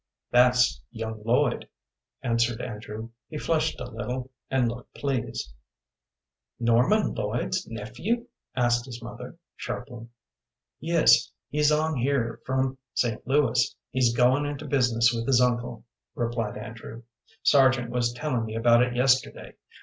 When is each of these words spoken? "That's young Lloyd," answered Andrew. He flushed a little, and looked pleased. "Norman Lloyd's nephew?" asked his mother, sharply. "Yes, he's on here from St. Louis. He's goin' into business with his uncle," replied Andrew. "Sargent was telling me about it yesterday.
"That's 0.31 0.81
young 0.89 1.21
Lloyd," 1.25 1.69
answered 2.23 2.59
Andrew. 2.59 3.09
He 3.29 3.37
flushed 3.37 3.79
a 3.79 3.83
little, 3.91 4.31
and 4.49 4.67
looked 4.67 4.95
pleased. 4.95 5.53
"Norman 6.59 7.13
Lloyd's 7.13 7.67
nephew?" 7.67 8.25
asked 8.55 8.85
his 8.87 8.99
mother, 8.99 9.37
sharply. 9.55 10.07
"Yes, 10.79 11.31
he's 11.49 11.71
on 11.71 11.97
here 11.97 12.39
from 12.47 12.79
St. 12.95 13.27
Louis. 13.27 13.75
He's 13.91 14.17
goin' 14.17 14.47
into 14.47 14.65
business 14.65 15.13
with 15.13 15.27
his 15.27 15.39
uncle," 15.39 15.85
replied 16.15 16.57
Andrew. 16.57 17.03
"Sargent 17.43 17.91
was 17.91 18.11
telling 18.11 18.45
me 18.45 18.55
about 18.55 18.81
it 18.81 18.95
yesterday. 18.95 19.53